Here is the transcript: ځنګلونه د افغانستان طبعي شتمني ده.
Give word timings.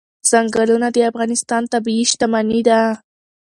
ځنګلونه 0.29 0.87
د 0.91 0.97
افغانستان 1.11 1.63
طبعي 1.73 2.03
شتمني 2.11 2.61
ده. 2.67 2.79